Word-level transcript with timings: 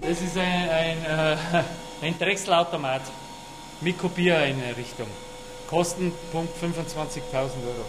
Das 0.00 0.22
ist 0.22 0.36
ein, 0.36 0.68
ein, 0.70 1.04
äh, 1.04 1.36
ein 2.06 2.18
Drechselautomat 2.18 3.02
mit 3.80 3.98
Kopiereinrichtung. 3.98 5.06
Kostenpunkt 5.68 6.56
25.000 6.56 7.34
Euro. 7.34 7.84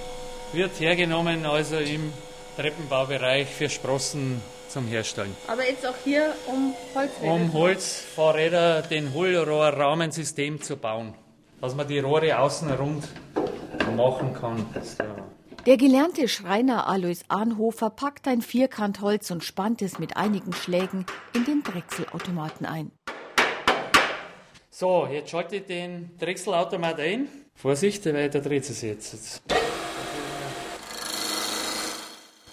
Wird 0.54 0.80
hergenommen 0.80 1.46
also 1.46 1.78
im 1.78 2.12
Treppenbaubereich 2.58 3.48
für 3.48 3.70
Sprossen 3.70 4.42
zum 4.68 4.88
Herstellen. 4.88 5.36
Aber 5.48 5.66
jetzt 5.66 5.86
auch 5.86 5.96
hier 6.04 6.34
um 6.48 6.74
Holzräder? 6.94 7.34
Um 7.34 7.54
Holzfahrräder 7.54 8.82
den 8.82 9.14
Hohlrohrrahmensystem 9.14 10.62
zu 10.62 10.78
bauen. 10.78 11.14
Dass 11.62 11.76
man 11.76 11.88
die 11.88 12.00
Rohre 12.00 12.38
außen 12.38 12.72
rund 12.72 13.08
machen 13.96 14.34
kann. 14.34 14.66
Der 15.68 15.78
gelernte 15.78 16.28
Schreiner 16.28 16.88
Alois 16.88 17.20
Arnhofer 17.28 17.92
packt 17.92 18.28
ein 18.28 18.42
Vierkantholz 18.42 19.30
und 19.30 19.44
spannt 19.44 19.84
es 19.84 20.00
mit 20.00 20.18
einigen 20.18 20.54
Schlägen 20.54 21.06
in 21.36 21.46
den 21.46 21.62
Drechselautomaten 21.62 22.66
ein. 22.66 22.92
So, 24.72 25.06
jetzt 25.06 25.30
schalte 25.30 25.58
ich 25.58 25.66
den 25.68 26.18
Drechselautomat 26.18 27.00
ein. 27.00 27.28
Vorsicht, 27.54 28.04
weil 28.08 28.32
da 28.32 28.40
dreht 28.40 28.68
es 28.68 28.82
jetzt. 28.82 29.44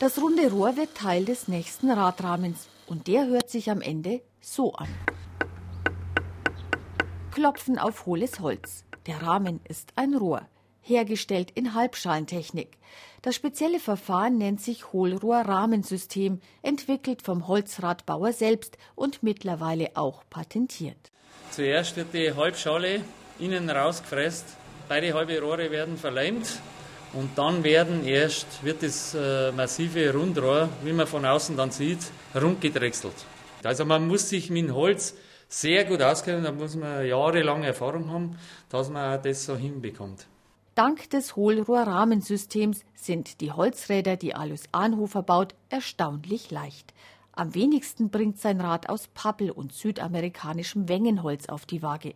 Das 0.01 0.21
runde 0.21 0.51
Rohr 0.51 0.77
wird 0.77 0.95
Teil 0.95 1.25
des 1.25 1.49
nächsten 1.49 1.91
Radrahmens 1.91 2.69
und 2.87 3.07
der 3.07 3.27
hört 3.27 3.49
sich 3.49 3.71
am 3.71 3.80
Ende 3.80 4.21
so 4.43 4.75
an. 4.75 4.88
Klopfen 7.30 7.79
auf 7.79 8.05
hohles 8.05 8.41
Holz. 8.41 8.85
Der 9.07 9.23
Rahmen 9.23 9.61
ist 9.66 9.95
ein 9.97 10.15
Rohr 10.15 10.43
hergestellt 10.88 11.51
in 11.55 11.74
Halbschalentechnik. 11.74 12.78
Das 13.23 13.34
spezielle 13.34 13.80
Verfahren 13.80 14.38
nennt 14.38 14.60
sich 14.60 14.92
Hohlrohr-Rahmensystem, 14.92 16.41
entwickelt 16.62 17.23
vom 17.23 17.48
Holzradbauer 17.48 18.33
selbst 18.33 18.79
und 18.95 19.23
mittlerweile 19.23 19.91
auch 19.95 20.23
patentiert. 20.30 21.10
Zuerst 21.51 21.96
wird 21.96 22.15
die 22.15 22.32
Halbschale 22.32 23.01
innen 23.38 23.68
rausgefräst, 23.71 24.45
beide 24.88 25.15
halbe 25.15 25.40
Rohre 25.40 25.71
werden 25.71 25.96
verleimt 25.96 26.60
und 27.13 27.37
dann 27.37 27.65
werden 27.65 28.07
erst, 28.07 28.63
wird 28.63 28.82
das 28.82 29.15
äh, 29.15 29.51
massive 29.52 30.13
Rundrohr, 30.13 30.68
wie 30.85 30.93
man 30.93 31.07
von 31.07 31.24
außen 31.24 31.57
dann 31.57 31.70
sieht, 31.70 32.01
rundgedrechselt. 32.35 33.15
Also 33.65 33.85
man 33.85 34.07
muss 34.07 34.29
sich 34.29 34.51
mit 34.51 34.70
Holz 34.70 35.15
sehr 35.48 35.85
gut 35.85 36.02
auskennen, 36.02 36.45
da 36.45 36.52
muss 36.52 36.76
man 36.76 37.07
jahrelange 37.07 37.66
Erfahrung 37.66 38.10
haben, 38.10 38.38
dass 38.68 38.91
man 38.91 39.20
das 39.23 39.45
so 39.45 39.57
hinbekommt. 39.57 40.26
Dank 40.79 41.10
des 41.10 41.34
Hohlrohrrahmensystems 41.34 42.84
sind 42.95 43.40
die 43.40 43.51
Holzräder, 43.51 44.15
die 44.16 44.37
Alois 44.37 44.62
Anhofer 44.71 45.24
baut, 45.24 45.57
erstaunlich 45.70 46.52
leicht. 46.52 46.95
Am 47.32 47.52
wenigsten 47.57 48.10
bringt 48.10 48.38
sein 48.38 48.60
Rad 48.60 48.88
aus 48.88 49.09
Pappel 49.09 49.51
und 49.51 49.73
südamerikanischem 49.73 50.88
Wengenholz 50.88 51.48
auf 51.48 51.66
die 51.66 51.82
Waage. 51.82 52.15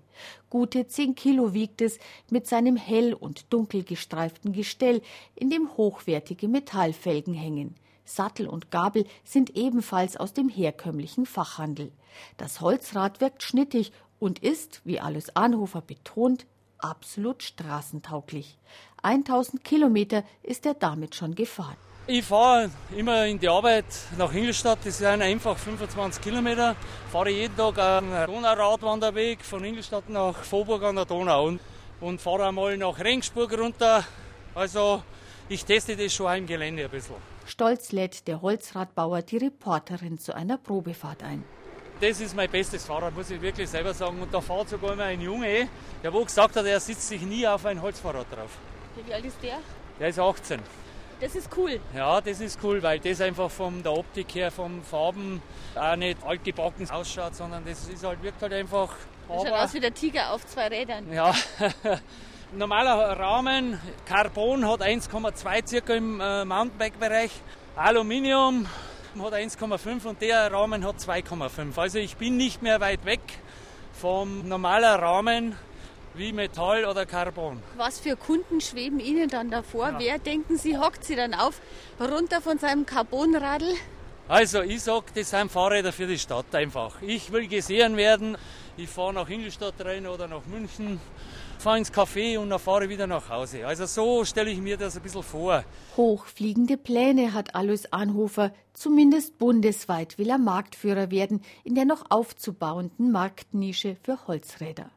Gute 0.49 0.87
zehn 0.87 1.17
Kilo 1.17 1.55
wiegt 1.55 1.83
es 1.83 1.99
mit 2.31 2.47
seinem 2.47 2.77
hell 2.77 3.15
und 3.15 3.53
dunkel 3.53 3.83
gestreiften 3.83 4.53
Gestell, 4.53 5.03
in 5.35 5.51
dem 5.51 5.77
hochwertige 5.77 6.47
Metallfelgen 6.47 7.35
hängen. 7.35 7.75
Sattel 8.05 8.47
und 8.47 8.71
Gabel 8.71 9.07
sind 9.25 9.57
ebenfalls 9.57 10.17
aus 10.17 10.35
dem 10.35 10.49
herkömmlichen 10.49 11.27
Fachhandel. 11.27 11.91
Das 12.37 12.61
Holzrad 12.61 13.21
wirkt 13.21 13.43
schnittig 13.43 13.91
und 14.21 14.39
ist, 14.39 14.83
wie 14.85 15.01
Alois 15.01 15.31
Anhofer 15.35 15.81
betont, 15.81 16.47
absolut 16.83 17.43
straßentauglich. 17.43 18.59
1000 19.03 19.65
Kilometer 19.65 20.25
ist 20.43 20.67
er 20.67 20.75
damit 20.75 21.15
schon 21.15 21.35
gefahren. 21.35 21.77
Ich 22.07 22.25
fahre 22.25 22.71
immer 22.97 23.27
in 23.27 23.39
die 23.39 23.49
Arbeit 23.49 23.85
nach 24.19 24.35
Ingolstadt, 24.35 24.81
das 24.85 24.99
sind 24.99 25.23
einfach 25.23 25.57
25 25.57 26.21
Kilometer. 26.21 26.75
Fahre 27.13 27.31
jeden 27.31 27.57
Tag 27.57 27.79
einen 27.79 28.27
Donauradwanderweg 28.27 29.41
von 29.45 29.63
Ingolstadt 29.63 30.09
nach 30.09 30.35
Vorburg 30.35 30.83
an 30.83 30.97
der 30.97 31.05
Donau 31.05 31.47
und, 31.47 31.61
und 32.01 32.21
fahre 32.21 32.49
einmal 32.49 32.77
nach 32.77 32.99
Rengsburg 32.99 33.57
runter. 33.57 34.05
Also 34.55 35.03
ich 35.49 35.65
teste 35.65 35.97
das 35.97 36.13
schon 36.13 36.35
im 36.35 36.47
Gelände 36.47 36.85
ein 36.85 36.91
bisschen. 36.91 37.15
Stolz 37.47 37.93
lädt 37.93 38.27
der 38.27 38.43
Holzradbauer 38.43 39.23
die 39.23 39.37
Reporterin 39.37 40.19
zu 40.19 40.35
einer 40.35 40.59
Probefahrt 40.59 41.23
ein 41.23 41.45
das 42.03 42.21
ist 42.21 42.35
mein 42.35 42.51
bestes 42.51 42.85
Fahrrad, 42.85 43.15
muss 43.15 43.31
ich 43.31 43.41
wirklich 43.41 43.71
selber 43.71 43.95
sagen. 43.95 44.21
Und 44.21 44.35
da 44.35 44.41
fährt 44.41 44.69
sogar 44.69 44.95
immer 44.95 45.05
ein 45.05 45.21
Junge, 45.21 45.69
der 46.03 46.13
wo 46.13 46.25
gesagt 46.25 46.57
hat, 46.57 46.67
er 46.67 46.81
sitzt 46.81 47.07
sich 47.07 47.23
nie 47.23 47.47
auf 47.47 47.65
ein 47.65 47.81
Holzfahrrad 47.81 48.27
drauf. 48.31 48.51
Wie 49.07 49.15
alt 49.15 49.25
ist 49.25 49.37
der? 49.41 49.59
Der 50.01 50.09
ist 50.09 50.19
18. 50.19 50.61
Das 51.21 51.37
ist 51.37 51.49
cool. 51.57 51.81
Ja, 51.95 52.21
das 52.21 52.41
ist 52.41 52.59
cool, 52.65 52.83
weil 52.83 52.99
das 52.99 53.21
einfach 53.21 53.49
von 53.49 53.81
der 53.85 53.93
Optik 53.93 54.35
her, 54.35 54.51
von 54.51 54.83
Farben 54.83 55.41
auch 55.77 55.95
nicht 55.95 56.19
altgebacken 56.25 56.91
ausschaut, 56.91 57.37
sondern 57.37 57.65
das 57.65 57.89
ist 57.89 58.05
halt, 58.05 58.21
wirkt 58.21 58.43
halt 58.43 58.53
einfach. 58.53 58.89
Das 59.29 59.43
schaut 59.43 59.53
aus 59.53 59.75
wie 59.75 59.81
der 59.81 59.95
Tiger 59.95 60.33
auf 60.33 60.45
zwei 60.45 60.67
Rädern. 60.67 61.13
Ja. 61.13 61.33
Normaler 62.53 63.17
Rahmen, 63.17 63.81
Carbon 64.07 64.69
hat 64.69 64.83
1,2 64.83 65.69
circa 65.69 65.95
im 65.95 66.21
äh, 66.21 66.45
Mountainbike-Bereich. 66.45 67.31
Aluminium 67.77 68.67
hat 69.21 69.35
1,5 69.35 70.07
und 70.07 70.23
der 70.23 70.53
Rahmen 70.53 70.85
hat 70.87 70.97
2,5. 70.97 71.79
Also 71.79 71.99
ich 71.99 72.17
bin 72.17 72.37
nicht 72.37 72.63
mehr 72.63 72.81
weit 72.81 73.05
weg 73.05 73.21
vom 73.93 74.49
normalen 74.49 75.01
Rahmen 75.01 75.57
wie 76.15 76.33
Metall 76.33 76.85
oder 76.85 77.07
Carbon. 77.07 77.63
Was 77.77 78.01
für 78.01 78.17
Kunden 78.17 78.61
schweben 78.61 79.01
Ihnen 79.01 79.29
dann 79.29 79.51
davor? 79.51 79.91
Ja. 79.91 79.99
Wer 79.99 80.19
denken 80.19 80.57
Sie, 80.57 80.77
hockt 80.77 81.05
Sie 81.05 81.17
dann 81.17 81.35
auf, 81.35 81.61
runter 82.01 82.41
von 82.41 82.59
seinem 82.59 82.87
Carbonradl? 82.87 83.75
Also 84.29 84.63
ich 84.63 84.83
sage, 84.83 85.07
das 85.15 85.31
sind 85.31 85.51
Fahrräder 85.51 85.93
für 85.93 86.07
die 86.07 86.19
Stadt 86.19 86.55
einfach. 86.55 87.03
Ich 87.03 87.33
will 87.33 87.49
gesehen 87.49 87.97
werden. 87.97 88.39
Ich 88.77 88.89
fahre 88.89 89.13
nach 89.13 89.29
Ingolstadt 89.29 89.75
rein 89.85 90.07
oder 90.07 90.29
nach 90.29 90.47
München 90.47 91.01
fahre 91.63 91.79
ins 91.79 91.93
Café 91.93 92.39
und 92.39 92.51
dann 92.51 92.59
fahre 92.59 92.85
ich 92.85 92.91
wieder 92.91 93.07
nach 93.07 93.29
Hause. 93.31 93.65
Also 93.65 93.87
so 93.87 94.25
stelle 94.25 94.51
ich 94.51 94.61
mir 94.61 94.77
das 94.77 94.97
ein 94.97 95.03
bisschen 95.03 95.23
vor. 95.23 95.65
Hochfliegende 95.97 96.77
Pläne 96.77 97.33
hat 97.35 97.55
Alois 97.55 97.87
Anhofer. 97.93 98.53
Zumindest 98.73 99.39
bundesweit 99.39 100.19
will 100.19 100.29
er 100.29 100.39
Marktführer 100.39 101.13
werden 101.13 101.41
in 101.63 101.77
der 101.77 101.85
noch 101.85 102.11
aufzubauenden 102.11 103.13
Marktnische 103.13 103.97
für 104.03 104.27
Holzräder. 104.27 104.91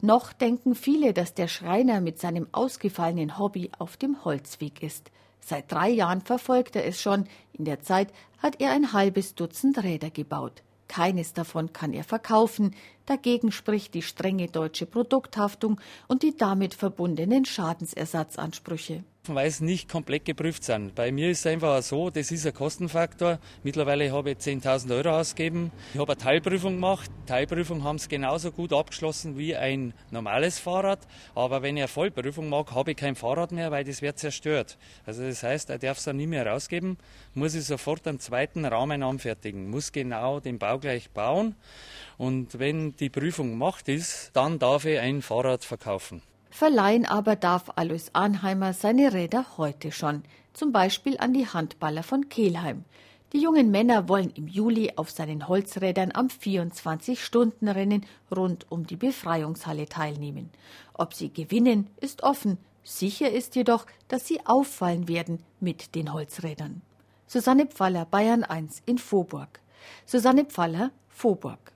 Noch 0.00 0.32
denken 0.32 0.76
viele, 0.76 1.12
dass 1.12 1.34
der 1.34 1.48
Schreiner 1.48 2.00
mit 2.00 2.20
seinem 2.20 2.46
ausgefallenen 2.52 3.36
Hobby 3.36 3.72
auf 3.76 3.96
dem 3.96 4.24
Holzweg 4.24 4.84
ist. 4.84 5.10
Seit 5.40 5.72
drei 5.72 5.88
Jahren 5.90 6.20
verfolgt 6.20 6.76
er 6.76 6.86
es 6.86 7.02
schon. 7.02 7.24
In 7.52 7.64
der 7.64 7.80
Zeit 7.80 8.12
hat 8.38 8.60
er 8.60 8.70
ein 8.70 8.92
halbes 8.92 9.34
Dutzend 9.34 9.82
Räder 9.82 10.10
gebaut. 10.10 10.62
Keines 10.88 11.32
davon 11.32 11.72
kann 11.72 11.92
er 11.92 12.04
verkaufen. 12.04 12.74
Dagegen 13.06 13.52
spricht 13.52 13.94
die 13.94 14.02
strenge 14.02 14.48
deutsche 14.48 14.86
Produkthaftung 14.86 15.80
und 16.08 16.22
die 16.22 16.36
damit 16.36 16.74
verbundenen 16.74 17.44
Schadensersatzansprüche 17.44 19.04
weil 19.34 19.48
es 19.48 19.60
nicht 19.60 19.88
komplett 19.88 20.24
geprüft 20.24 20.64
sind. 20.64 20.94
Bei 20.94 21.10
mir 21.10 21.30
ist 21.30 21.40
es 21.40 21.46
einfach 21.46 21.82
so, 21.82 22.10
das 22.10 22.30
ist 22.30 22.46
ein 22.46 22.54
Kostenfaktor. 22.54 23.38
Mittlerweile 23.62 24.12
habe 24.12 24.30
ich 24.30 24.38
10.000 24.38 24.94
Euro 24.96 25.18
ausgegeben. 25.18 25.72
Ich 25.92 26.00
habe 26.00 26.12
eine 26.12 26.20
Teilprüfung 26.20 26.74
gemacht. 26.74 27.10
Teilprüfung 27.26 27.82
haben 27.84 27.96
es 27.96 28.08
genauso 28.08 28.52
gut 28.52 28.72
abgeschlossen 28.72 29.36
wie 29.36 29.56
ein 29.56 29.94
normales 30.10 30.58
Fahrrad. 30.58 31.00
Aber 31.34 31.62
wenn 31.62 31.76
ich 31.76 31.82
eine 31.82 31.88
Vollprüfung 31.88 32.48
mache, 32.48 32.74
habe 32.74 32.92
ich 32.92 32.96
kein 32.96 33.16
Fahrrad 33.16 33.52
mehr, 33.52 33.70
weil 33.70 33.84
das 33.84 34.02
wird 34.02 34.18
zerstört. 34.18 34.78
Also 35.04 35.22
das 35.22 35.42
heißt, 35.42 35.70
er 35.70 35.78
darf 35.78 35.98
es 35.98 36.04
dann 36.04 36.16
nie 36.16 36.26
mehr 36.26 36.46
rausgeben, 36.46 36.98
muss 37.34 37.54
ich 37.54 37.64
sofort 37.64 38.06
einen 38.06 38.20
zweiten 38.20 38.64
Rahmen 38.64 39.02
anfertigen, 39.02 39.70
muss 39.70 39.92
genau 39.92 40.40
den 40.40 40.58
Bau 40.58 40.78
gleich 40.78 41.10
bauen. 41.10 41.54
Und 42.18 42.58
wenn 42.58 42.96
die 42.96 43.10
Prüfung 43.10 43.50
gemacht 43.50 43.88
ist, 43.88 44.30
dann 44.34 44.58
darf 44.58 44.84
ich 44.84 44.98
ein 44.98 45.22
Fahrrad 45.22 45.64
verkaufen. 45.64 46.22
Verleihen 46.56 47.04
aber 47.04 47.36
darf 47.36 47.70
Alois 47.76 48.08
Arnheimer 48.14 48.72
seine 48.72 49.12
Räder 49.12 49.44
heute 49.58 49.92
schon, 49.92 50.22
zum 50.54 50.72
Beispiel 50.72 51.18
an 51.18 51.34
die 51.34 51.46
Handballer 51.46 52.02
von 52.02 52.30
Kelheim. 52.30 52.86
Die 53.34 53.42
jungen 53.42 53.70
Männer 53.70 54.08
wollen 54.08 54.30
im 54.30 54.48
Juli 54.48 54.94
auf 54.96 55.10
seinen 55.10 55.48
Holzrädern 55.48 56.12
am 56.14 56.28
24-Stunden-Rennen 56.28 58.06
rund 58.34 58.64
um 58.70 58.86
die 58.86 58.96
Befreiungshalle 58.96 59.86
teilnehmen. 59.86 60.48
Ob 60.94 61.12
sie 61.12 61.30
gewinnen, 61.30 61.90
ist 62.00 62.22
offen. 62.22 62.56
Sicher 62.82 63.30
ist 63.30 63.54
jedoch, 63.54 63.84
dass 64.08 64.26
sie 64.26 64.40
auffallen 64.46 65.08
werden 65.08 65.40
mit 65.60 65.94
den 65.94 66.14
Holzrädern. 66.14 66.80
Susanne 67.26 67.66
Pfaller, 67.66 68.06
Bayern 68.06 68.44
1 68.44 68.80
in 68.86 68.96
Vorburg. 68.96 69.60
Susanne 70.06 70.46
Pfaller, 70.46 70.90
Vorburg. 71.10 71.74